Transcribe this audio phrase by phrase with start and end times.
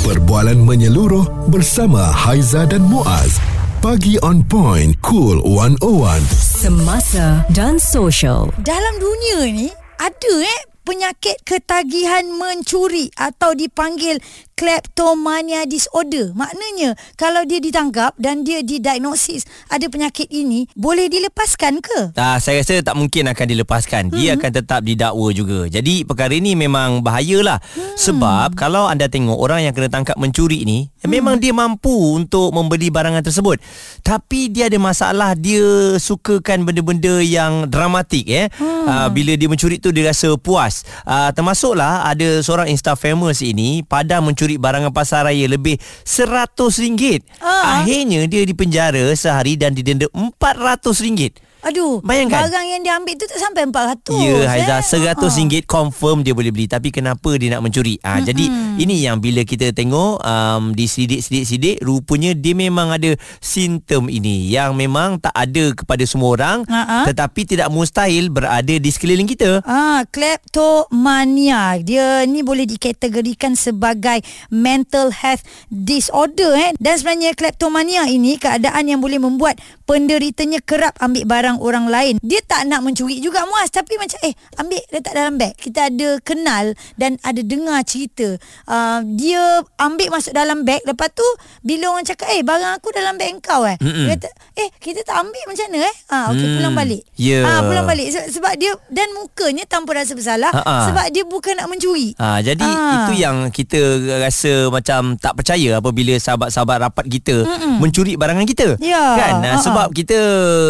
[0.00, 3.36] Perbualan menyeluruh bersama Haiza dan Muaz.
[3.84, 6.24] Pagi on point, cool 101.
[6.32, 8.48] Semasa dan social.
[8.64, 9.68] Dalam dunia ni
[10.00, 14.16] ada eh penyakit ketagihan mencuri atau dipanggil
[14.60, 16.36] kleptomania disorder.
[16.36, 22.12] Maknanya kalau dia ditangkap dan dia didiagnosis ada penyakit ini, boleh dilepaskan ke?
[22.20, 24.02] Ah, saya rasa tak mungkin akan dilepaskan.
[24.12, 25.64] Dia akan tetap didakwa juga.
[25.72, 27.56] Jadi perkara ini memang bahayalah.
[27.72, 27.96] Hmm.
[27.96, 31.08] Sebab kalau anda tengok orang yang kena tangkap mencuri ni, hmm.
[31.08, 33.56] memang dia mampu untuk membeli barangan tersebut.
[34.04, 38.52] Tapi dia ada masalah, dia sukakan benda-benda yang dramatik eh.
[38.60, 38.84] Hmm.
[38.84, 40.84] Ah, bila dia mencuri tu dia rasa puas.
[41.08, 47.22] Ah, termasuklah ada seorang insta famous ini pada mencuri mencuri barangan pasaraya lebih RM100.
[47.38, 47.82] Ah.
[47.82, 51.49] Akhirnya dia dipenjara sehari dan didenda RM400.
[51.60, 52.48] Aduh, Bayangkan.
[52.48, 54.16] barang yang dia ambil tu tak sampai 400.
[54.16, 55.14] Ya Haiza eh?
[55.14, 58.48] RM100 confirm dia boleh beli Tapi kenapa dia nak mencuri ha, Jadi
[58.80, 64.70] ini yang bila kita tengok um, Di sidik-sidik-sidik Rupanya dia memang ada Simptom ini Yang
[64.72, 67.04] memang tak ada kepada semua orang Ha-ha.
[67.04, 71.76] Tetapi tidak mustahil Berada di sekeliling kita Ah, kleptomania.
[71.80, 76.70] Dia ni boleh dikategorikan sebagai mental health disorder eh.
[76.78, 82.20] Dan sebenarnya kleptomania ini keadaan yang boleh membuat penderitanya kerap ambil barang orang lain.
[82.20, 85.52] Dia tak nak mencuri juga muas tapi macam eh ambil letak dalam beg.
[85.56, 88.38] Kita ada kenal dan ada dengar cerita.
[88.64, 89.40] Uh, dia
[89.76, 91.26] ambil masuk dalam beg lepas tu
[91.60, 93.74] bila orang cakap eh barang aku dalam beg engkau eh.
[93.76, 94.06] Mm-mm.
[94.06, 95.94] Dia kata eh kita tak ambil macam mana eh.
[96.06, 97.02] Ah okey Hmm, pulang balik.
[97.14, 97.40] ya.
[97.42, 100.76] Ah pulang balik Se- sebab dia dan mukanya tanpa rasa bersalah Ha-ha.
[100.84, 102.12] sebab dia bukan nak mencuri.
[102.16, 103.06] Ha, jadi Ah.
[103.06, 103.80] itu yang kita
[104.20, 107.78] rasa macam tak percaya apabila sahabat-sahabat rapat kita Mm-mm.
[107.78, 108.76] mencuri barangan kita.
[108.78, 109.34] Ya, Kan?
[109.38, 109.62] Ha, ha-ha.
[109.62, 110.18] sebab kita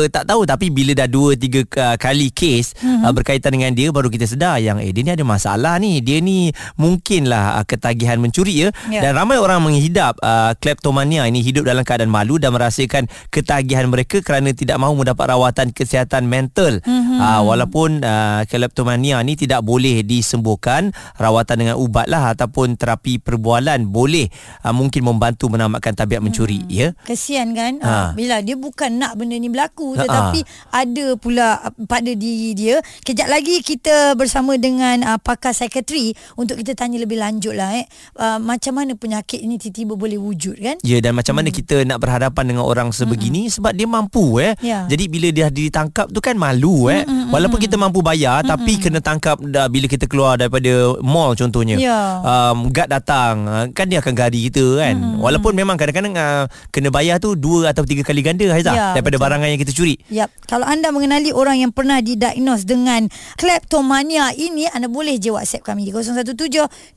[0.09, 3.03] tak tahu tapi bila dah dua tiga ka- kali kes mm-hmm.
[3.05, 5.99] uh, berkaitan dengan dia baru kita sedar yang eh dia ni ada masalah ni.
[5.99, 8.69] Dia ni mungkinlah uh, ketagihan mencuri ya.
[8.89, 9.05] Ya.
[9.05, 14.23] Dan ramai orang menghidap uh, kleptomania ini hidup dalam keadaan malu dan merasakan ketagihan mereka
[14.23, 16.79] kerana tidak mahu mendapat rawatan kesihatan mental.
[16.87, 17.19] Mm-hmm.
[17.19, 23.85] Uh, walaupun uh, kleptomania ni tidak boleh disembuhkan, rawatan dengan ubat lah ataupun terapi perbualan
[23.91, 24.31] boleh
[24.63, 26.95] uh, mungkin membantu menamatkan tabiat mencuri ya.
[27.05, 27.89] Kesian kan Ha.
[27.89, 28.07] ha.
[28.13, 29.97] Bila dia bukan nak benda ni berlaku.
[29.97, 36.13] Tetapi ada pula uh, pada diri dia Kejap lagi kita bersama dengan uh, pakar psikiatri
[36.37, 37.87] Untuk kita tanya lebih lanjut lah eh
[38.21, 41.99] uh, Macam mana penyakit ini tiba-tiba boleh wujud kan Ya dan macam mana kita nak
[42.01, 44.57] berhadapan dengan orang sebegini mm sebab dia mampu eh.
[44.65, 44.89] Ya.
[44.89, 47.05] Jadi bila dia ditangkap tu kan malu eh.
[47.29, 51.77] Walaupun kita mampu bayar tapi kena tangkap dah bila kita keluar daripada mall contohnya.
[51.77, 52.25] Ya.
[52.25, 54.97] Um guard datang uh, kan dia akan gari kita kan.
[55.21, 59.19] Walaupun memang kadang-kadang uh, kena bayar tu dua atau tiga kali ganda Haizah Ya, daripada
[59.19, 59.25] betul.
[59.29, 59.95] barangan yang kita curi.
[60.09, 60.31] Yap.
[60.51, 63.07] Kalau anda mengenali orang yang pernah didiagnos dengan
[63.39, 66.27] kleptomania ini, anda boleh je WhatsApp kami di 017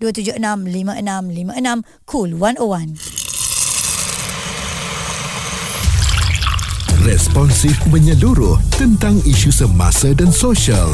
[0.02, 2.98] 276 5656 Cool 101.
[7.06, 10.90] Responsif menyeluruh tentang isu semasa dan sosial.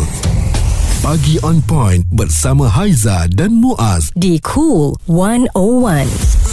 [1.00, 4.12] Pagi on point bersama Haiza dan Muaz.
[4.20, 6.49] Di Cool 101.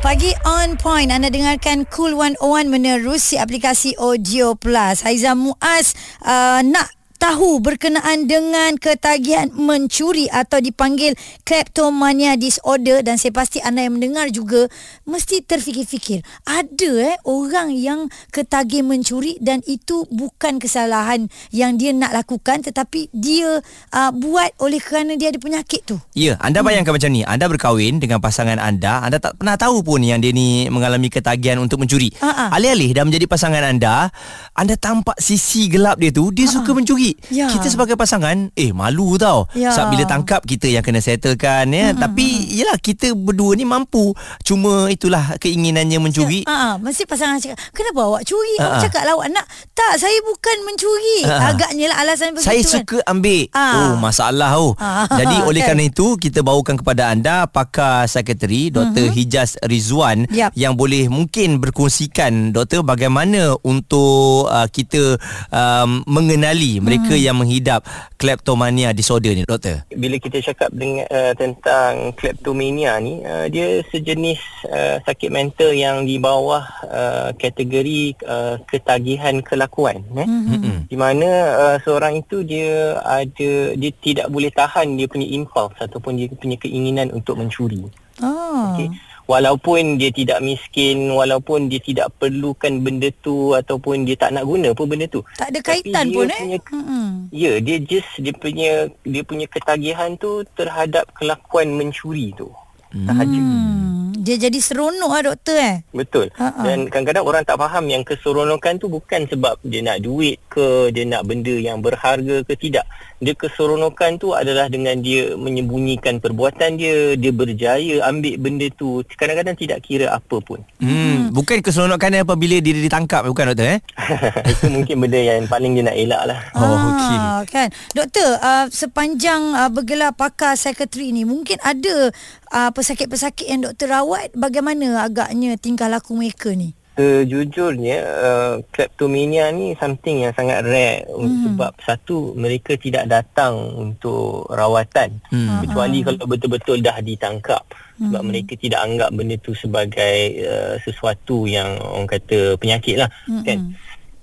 [0.00, 5.04] Pagi on point anda dengarkan Cool 101 menerusi aplikasi Audio Plus.
[5.04, 5.92] Haiza Muaz
[6.24, 6.88] uh, nak
[7.20, 11.12] tahu berkenaan dengan ketagihan mencuri atau dipanggil
[11.44, 14.72] kleptomania disorder dan saya pasti anda yang mendengar juga
[15.04, 22.16] mesti terfikir-fikir ada eh orang yang ketagih mencuri dan itu bukan kesalahan yang dia nak
[22.16, 23.60] lakukan tetapi dia
[23.92, 26.00] uh, buat oleh kerana dia ada penyakit tu.
[26.16, 27.22] Ya, anda bayangkan macam ni.
[27.26, 31.60] Anda berkahwin dengan pasangan anda, anda tak pernah tahu pun yang dia ni mengalami ketagihan
[31.60, 32.08] untuk mencuri.
[32.22, 32.54] Ha-ha.
[32.56, 34.08] Alih-alih dah menjadi pasangan anda,
[34.56, 37.09] anda tampak sisi gelap dia tu, dia suka mencuri.
[37.28, 37.46] Ya.
[37.48, 39.46] Kita sebagai pasangan, eh malu tau.
[39.52, 39.70] Ya.
[39.70, 41.92] Sebab bila tangkap kita yang kena settlekan ya.
[41.92, 44.12] Tapi yalah kita berdua ni mampu.
[44.40, 46.42] Cuma itulah keinginannya mencuri.
[46.44, 48.54] Ah, mesti pasangan cakap, kenapa awak curi?
[48.56, 48.82] Ah, Awak ah.
[48.82, 49.46] cakap lah awak nak.
[49.70, 51.18] Tak, saya bukan mencuri.
[51.22, 51.48] Ah, ah.
[51.50, 52.70] Agaknya lah alasan begitu Saya kan.
[52.76, 53.72] suka ambil Ah.
[53.72, 55.08] Oh masalah oh Ah.
[55.20, 55.72] Jadi oleh Kan.
[55.72, 59.08] kerana itu Kita bawakan kepada anda Pakar Sekretari Dr.
[59.08, 60.52] Hijaz Rizwan Yap.
[60.52, 65.16] Yang boleh mungkin berkongsikan Doktor bagaimana Untuk uh, kita
[65.48, 67.86] um, Mengenali mereka yang menghidap
[68.20, 69.86] Kleptomania disorder ni Doktor?
[69.92, 76.04] Bila kita cakap dengan uh, tentang kleptomania ni uh, dia sejenis uh, sakit mental yang
[76.04, 80.28] di bawah uh, kategori uh, ketagihan kelakuan eh?
[80.28, 80.90] Mm-mm.
[80.90, 86.20] di mana uh, seorang itu dia ada dia tidak boleh tahan dia punya impuls ataupun
[86.20, 87.88] dia punya keinginan untuk mencuri.
[88.20, 88.76] Oh.
[88.76, 94.42] okey walaupun dia tidak miskin walaupun dia tidak perlukan benda tu ataupun dia tak nak
[94.42, 96.40] guna pun benda tu Tak ada Tapi kaitan dia pun eh.
[96.42, 97.06] punya Mm-mm.
[97.30, 102.50] Ya, dia just dia punya dia punya ketagihan tu terhadap kelakuan mencuri tu.
[102.90, 103.38] sahaja.
[103.38, 103.99] Hmm.
[104.30, 105.76] Dia jadi seronok lah doktor eh.
[105.90, 106.30] Betul.
[106.38, 106.62] Ha-ha.
[106.62, 111.02] Dan kadang-kadang orang tak faham yang keseronokan tu bukan sebab dia nak duit ke, dia
[111.02, 112.86] nak benda yang berharga ke tidak.
[113.18, 119.58] Dia keseronokan tu adalah dengan dia menyembunyikan perbuatan dia, dia berjaya ambil benda tu kadang-kadang
[119.58, 120.62] tidak kira apa pun.
[120.78, 123.78] Hmm, bukan keseronokan apabila dia ditangkap bukan doktor eh?
[124.54, 126.38] Itu mungkin benda yang paling dia nak elak lah.
[126.54, 127.16] Oh, okey.
[127.18, 127.68] Ah, kan.
[127.98, 132.14] Doktor, uh, sepanjang uh, bergelar pakar psikiatri ni mungkin ada
[132.50, 136.74] uh, pesakit-pesakit yang doktor rawat bagaimana agaknya tingkah laku mereka ni?
[136.98, 141.48] Sejujurnya uh, kleptomania ni something yang sangat rare hmm.
[141.48, 145.62] sebab satu mereka tidak datang untuk rawatan Hmm.
[145.62, 147.62] kecuali kalau betul-betul dah ditangkap
[148.00, 153.44] sebab mereka tidak anggap benda tu sebagai uh, sesuatu yang orang kata penyakit lah Mm-mm.
[153.44, 153.58] kan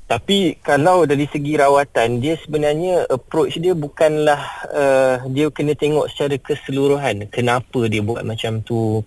[0.07, 4.39] tapi kalau dari segi rawatan dia sebenarnya approach dia bukanlah
[4.71, 9.03] uh, dia kena tengok secara keseluruhan kenapa dia buat macam tu.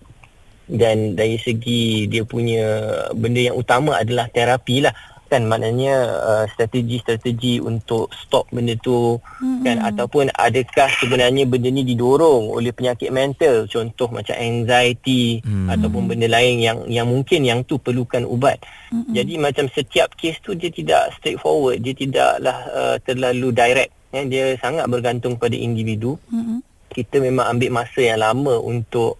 [0.71, 2.63] Dan dari segi dia punya
[3.11, 4.95] benda yang utama adalah terapi lah
[5.31, 9.63] kan maknanya uh, strategi-strategi untuk stop benda tu mm-hmm.
[9.63, 15.71] kan ataupun adakah sebenarnya benda ni didorong oleh penyakit mental contoh macam anxiety mm.
[15.71, 18.59] ataupun benda lain yang yang mungkin yang tu perlukan ubat
[18.91, 19.15] mm-hmm.
[19.15, 24.59] jadi macam setiap kes tu dia tidak straightforward dia tidaklah uh, terlalu direct ya dia
[24.59, 26.59] sangat bergantung pada individu Mm-mm.
[26.91, 29.15] kita memang ambil masa yang lama untuk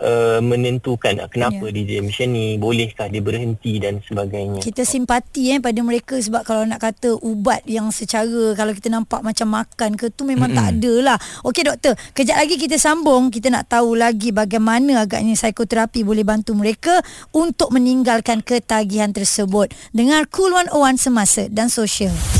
[0.00, 1.68] uh, menentukan uh, kenapa Ya.
[1.68, 1.72] yeah.
[1.76, 4.60] dia jadi macam ni, bolehkah dia berhenti dan sebagainya.
[4.64, 9.20] Kita simpati eh pada mereka sebab kalau nak kata ubat yang secara kalau kita nampak
[9.20, 10.66] macam makan ke tu memang mm-hmm.
[10.66, 11.18] tak ada lah.
[11.44, 13.28] Okey doktor, kejap lagi kita sambung.
[13.28, 17.04] Kita nak tahu lagi bagaimana agaknya psikoterapi boleh bantu mereka
[17.36, 19.72] untuk meninggalkan ketagihan tersebut.
[19.92, 22.39] Dengar Cool 101 semasa dan sosial.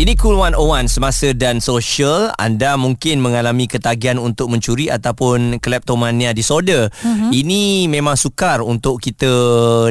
[0.00, 6.88] Ini Cool 101 semasa dan sosial anda mungkin mengalami ketagihan untuk mencuri ataupun kleptomania disorder.
[7.04, 7.28] Uh-huh.
[7.28, 9.28] Ini memang sukar untuk kita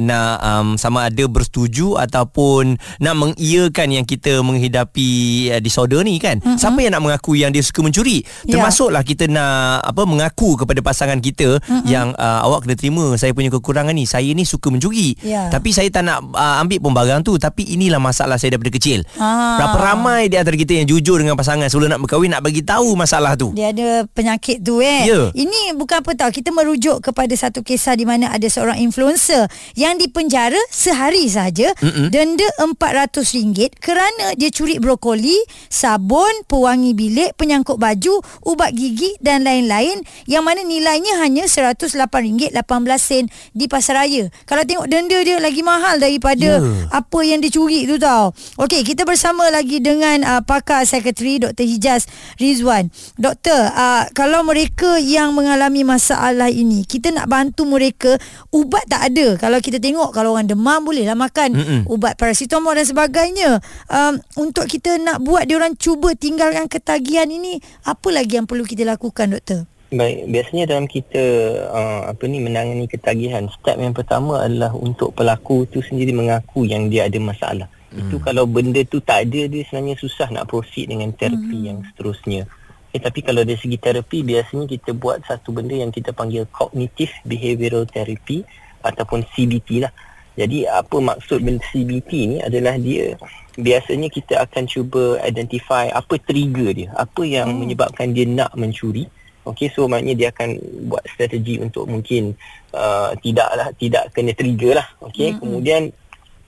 [0.02, 5.10] nak um, sama ada bersetuju ataupun nak mengiyakan yang kita menghidapi
[5.54, 6.42] uh, disorder ni kan.
[6.42, 6.58] Uh-huh.
[6.58, 8.26] Siapa yang nak mengaku yang dia suka mencuri?
[8.50, 8.58] Ya.
[8.58, 11.86] Termasuklah kita nak apa mengaku kepada pasangan kita uh-huh.
[11.86, 14.10] yang uh, awak kena terima saya punya kekurangan ni.
[14.10, 15.14] Saya ni suka mencuri.
[15.22, 15.54] Ya.
[15.54, 19.06] Tapi saya tak nak uh, ambil pun barang tu tapi inilah masalah saya daripada kecil.
[19.22, 19.62] Ah.
[19.62, 22.96] Berapa ramai di antara kita yang jujur dengan pasangan sebelum nak berkahwin nak bagi tahu
[22.96, 23.52] masalah tu.
[23.52, 25.06] Dia ada penyakit tu eh.
[25.06, 25.22] Ya.
[25.32, 26.32] Ini bukan apa tahu.
[26.32, 32.10] Kita merujuk kepada satu kisah di mana ada seorang influencer yang dipenjara sehari saja Mm-mm.
[32.10, 35.36] denda RM400 kerana dia curi brokoli,
[35.68, 43.66] sabun, pewangi bilik, penyangkut baju, ubat gigi dan lain-lain yang mana nilainya hanya RM108.18 di
[43.66, 44.30] pasaraya.
[44.46, 46.58] Kalau tengok denda dia lagi mahal daripada Ya.
[46.90, 48.32] apa yang dia curi tu tau.
[48.58, 51.66] Okey, kita bersama lagi dengan uh, pakar psikiatri Dr.
[51.66, 52.06] Hijaz
[52.38, 52.94] Rizwan.
[53.18, 58.22] Doktor, uh, kalau mereka yang mengalami masalah ini, kita nak bantu mereka,
[58.54, 59.42] ubat tak ada.
[59.42, 61.82] Kalau kita tengok kalau orang demam bolehlah makan Mm-mm.
[61.86, 63.62] ubat paracetamol dan sebagainya.
[63.90, 68.66] Um, untuk kita nak buat dia orang cuba tinggalkan ketagihan ini, apa lagi yang perlu
[68.66, 69.69] kita lakukan doktor?
[69.90, 71.24] Baik, biasanya dalam kita
[71.66, 76.94] uh, apa ni menangani ketagihan, step yang pertama adalah untuk pelaku tu sendiri mengaku yang
[76.94, 77.66] dia ada masalah.
[77.90, 78.06] Hmm.
[78.06, 81.66] Itu kalau benda tu tak ada dia sebenarnya susah nak proceed dengan terapi hmm.
[81.66, 82.46] yang seterusnya.
[82.94, 87.10] Eh, tapi kalau dari segi terapi biasanya kita buat satu benda yang kita panggil cognitive
[87.26, 88.46] behavioral therapy
[88.86, 89.94] ataupun CBT lah.
[90.38, 93.18] Jadi apa maksud benda CBT ni adalah dia
[93.58, 97.58] biasanya kita akan cuba identify apa trigger dia, apa yang hmm.
[97.58, 99.10] menyebabkan dia nak mencuri.
[99.48, 100.50] Okey so maknanya dia akan
[100.92, 102.36] buat strategi untuk mungkin
[102.76, 104.88] uh, tidaklah tidak kena trigger lah.
[105.04, 105.40] Okey hmm.
[105.40, 105.82] kemudian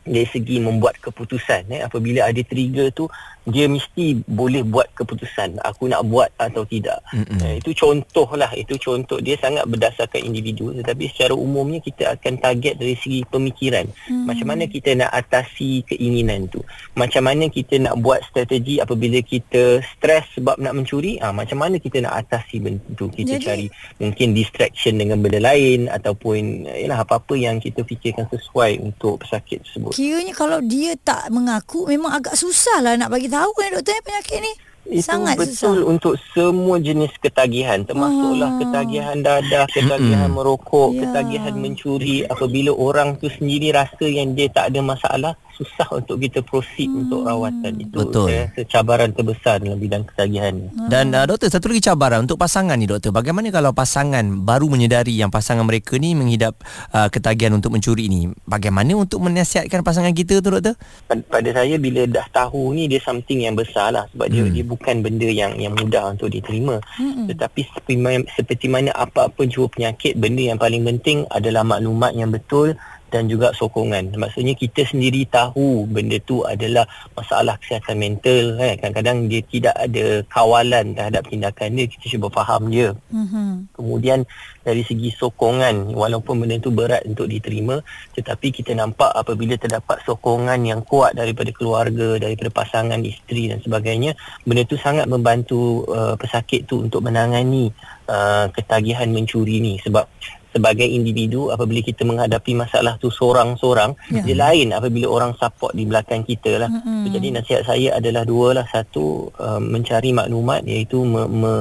[0.01, 3.05] dari segi membuat keputusan eh apabila ada trigger tu
[3.49, 7.01] dia mesti boleh buat keputusan aku nak buat atau tidak.
[7.09, 7.41] Mm-mm.
[7.41, 12.37] eh, itu contoh lah itu contoh dia sangat berdasarkan individu tetapi secara umumnya kita akan
[12.37, 13.89] target dari segi pemikiran.
[14.05, 14.29] Hmm.
[14.29, 16.61] macam mana kita nak atasi keinginan tu?
[16.93, 21.17] Macam mana kita nak buat strategi apabila kita stres sebab nak mencuri?
[21.17, 23.09] Ah macam mana kita nak atasi benda tu?
[23.09, 23.67] Kita Jadi- cari
[23.97, 29.65] mungkin distraction dengan benda lain ataupun eh, yalah apa-apa yang kita fikirkan sesuai untuk pesakit
[29.65, 29.97] tersebut.
[29.97, 34.03] Kiranya kalau dia tak mengaku memang agak susah lah nak bagi tahu eh doktor eh,
[34.03, 34.53] penyakit ni.
[34.81, 35.85] Itu Sangat betul susah.
[35.85, 38.57] untuk semua jenis ketagihan termasuklah Ah.
[38.57, 41.05] ketagihan dadah, ketagihan merokok, Ya.
[41.05, 45.33] ketagihan mencuri apabila orang tu sendiri rasa yang dia tak ada masalah
[45.63, 47.01] susah untuk kita proceed hmm.
[47.07, 48.27] untuk rawatan itu Betul.
[48.27, 50.67] saya rasa cabaran terbesar dalam bidang ketagihan ni.
[50.91, 53.15] Dan uh, doktor satu lagi cabaran untuk pasangan ni doktor.
[53.15, 56.59] Bagaimana kalau pasangan baru menyedari yang pasangan mereka ni menghidap
[56.91, 58.27] uh, ketagihan untuk mencuri ni?
[58.43, 60.75] Bagaimana untuk menasihatkan pasangan kita tu doktor?
[61.07, 64.53] Pada, pada saya bila dah tahu ni dia something yang besar lah sebab dia Hmm.
[64.57, 66.81] dia bukan benda yang yang mudah untuk diterima.
[66.99, 72.33] Tetapi seperti mana, seperti mana apa-apa jua penyakit benda yang paling penting adalah maklumat yang
[72.33, 72.73] betul
[73.11, 74.15] dan juga sokongan.
[74.15, 78.79] Maksudnya kita sendiri tahu benda tu adalah masalah kesihatan mental kan.
[78.79, 82.95] Kadang-kadang dia tidak ada kawalan terhadap tindakan dia, kita cuba faham dia.
[83.11, 83.75] Mhm.
[83.75, 84.23] Kemudian
[84.63, 87.81] dari segi sokongan walaupun benda itu berat untuk diterima
[88.13, 94.13] tetapi kita nampak apabila terdapat sokongan yang kuat daripada keluarga, daripada pasangan, isteri dan sebagainya
[94.45, 97.73] benda itu sangat membantu uh, pesakit tu untuk menangani
[98.07, 100.05] uh, ketagihan mencuri ni sebab
[100.51, 104.23] sebagai individu apabila kita menghadapi masalah tu seorang-seorang Ya.
[104.27, 107.07] dia lain apabila orang support di belakang kita lah Mm-mm.
[107.07, 111.53] jadi nasihat saya adalah dua lah satu uh, mencari maklumat iaitu me, me,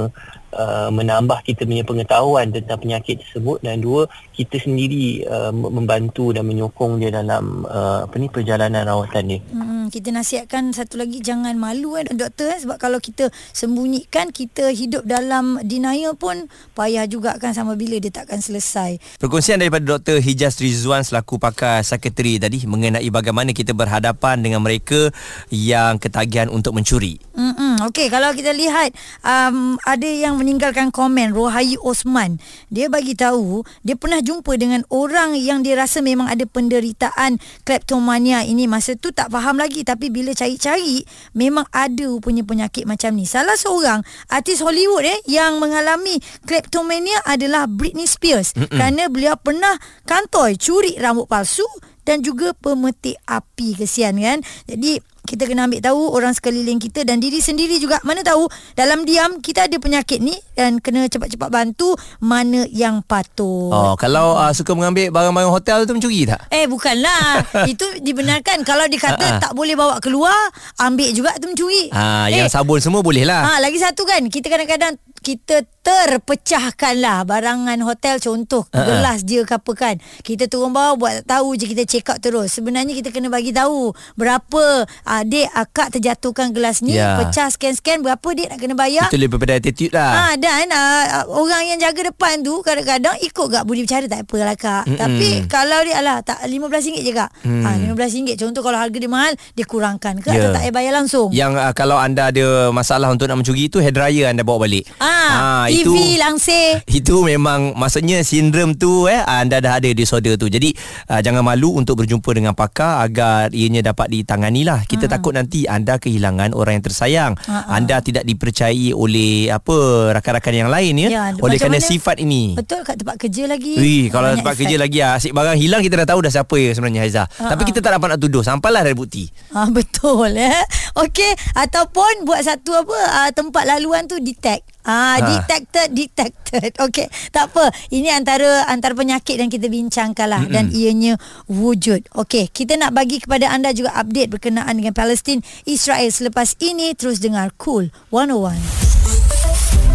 [0.55, 6.35] uh, menambah kita punya pengetahuan tentang penyakit tersebut dan dua kita sendiri uh, mem- membantu
[6.35, 9.41] dan menyokong dia dalam uh, apa ni perjalanan rawatan dia.
[9.55, 14.71] Hmm, kita nasihatkan satu lagi jangan malu eh doktor eh, sebab kalau kita sembunyikan kita
[14.71, 16.47] hidup dalam denial pun
[16.79, 19.03] payah juga kan sama bila dia takkan selesai.
[19.19, 20.23] Perkongsian daripada Dr.
[20.23, 25.11] Hijaz Rizwan selaku pakar sekretari tadi mengenai bagaimana kita berhadapan dengan mereka
[25.51, 27.19] yang ketagihan untuk mencuri.
[27.35, 28.93] Hmm, okey kalau kita lihat
[29.25, 32.39] um, ada yang meninggalkan komen Rohayu Osman.
[32.69, 38.45] Dia bagi tahu dia pernah jumpa dengan orang yang dia rasa memang ada penderitaan kleptomania
[38.45, 41.03] ini masa tu tak faham lagi tapi bila cari-cari
[41.35, 43.25] memang ada punya penyakit macam ni.
[43.27, 48.71] Salah seorang artis Hollywood eh yang mengalami kleptomania adalah Britney Spears Mm-mm.
[48.71, 51.67] kerana beliau pernah kantoi curi rambut palsu
[52.05, 54.39] dan juga pemetik api kesian kan.
[54.67, 59.05] Jadi kita kena ambil tahu orang sekeliling kita dan diri sendiri juga mana tahu dalam
[59.05, 63.71] diam kita ada penyakit ni dan kena cepat-cepat bantu mana yang patut.
[63.71, 66.41] Oh, kalau uh, suka mengambil barang-barang hotel tu mencuri tak?
[66.51, 69.41] Eh bukanlah Itu dibenarkan Kalau dikata Ha-ha.
[69.41, 70.35] tak boleh bawa keluar
[70.79, 73.45] Ambil juga tu mencuri Ha, eh, yang sabun semua boleh lah.
[73.47, 78.85] Ha, lagi satu kan kita kadang-kadang kita terpecahkan lah barangan hotel contoh Ha-ha.
[78.85, 82.19] gelas dia ke apa kan kita turun bawah buat tak tahu je kita check out
[82.19, 84.65] terus sebenarnya kita kena bagi tahu berapa
[85.03, 87.17] adik akak terjatuhkan gelas ni Ya.
[87.17, 90.11] pecah scan-scan berapa dia nak kena bayar Itu lebih pada attitude lah.
[90.11, 94.53] Ha dan uh, orang yang jaga depan tu kadang-kadang ikut gak budi bicara tak apalah
[94.53, 94.85] kak.
[94.85, 94.97] Mm-mm.
[94.97, 97.31] Tapi kalau dia alah tak RM15 je kak.
[97.41, 97.63] Mm.
[97.63, 100.39] Ha RM15 contoh kalau harga dia mahal dia kurangkan ke Ya.
[100.41, 101.29] atau tak payah bayar langsung.
[101.31, 104.85] Yang uh, kalau anda ada masalah untuk nak mencuri itu hair dryer anda bawa balik.
[104.99, 106.83] Ah, Ha, TV itu langsir.
[107.03, 110.47] itu memang maksudnya sindrom tu eh anda dah ada disorder tu.
[110.47, 110.73] Jadi
[111.11, 114.87] uh, jangan malu untuk berjumpa dengan pakar agar ianya dapat ditangani lah.
[114.87, 115.13] Kita hmm.
[115.13, 117.33] takut nanti anda kehilangan orang yang tersayang.
[117.47, 117.71] Ha-ha.
[117.75, 119.77] Anda tidak dipercayai oleh apa
[120.17, 122.55] rakan-rakan yang lain ya, Ya, oleh kerana mana- sifat ini.
[122.55, 123.75] Betul kat tempat kerja lagi.
[123.77, 126.71] Wih, kalau tempat kerja lagi ah, asyik barang hilang kita dah tahu dah siapa ya
[126.77, 127.27] sebenarnya Haizah.
[127.27, 127.69] Ha, Tapi ha.
[127.69, 129.27] kita tak dapat nak tuduh sampailah ada bukti.
[129.51, 130.63] Ah betul eh.
[130.99, 134.67] Okey, ataupun buat satu apa uh, tempat laluan tu detect.
[134.91, 135.47] Ah Ha.
[135.47, 136.71] detected detected.
[136.85, 137.71] Okey, tak apa.
[137.95, 141.15] Ini antara antara penyakit yang kita bincangkan lah dan ianya
[141.47, 142.11] wujud.
[142.19, 147.23] Okey, kita nak bagi kepada anda juga update berkenaan dengan Palestin Israel selepas ini terus
[147.23, 148.59] dengar Cool 101.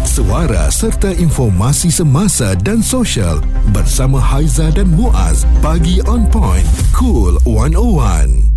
[0.08, 3.44] Suara serta informasi semasa dan sosial
[3.76, 5.44] bersama Haiza dan Muaz.
[5.60, 6.64] Pagi on point.
[6.96, 8.55] Cool 101.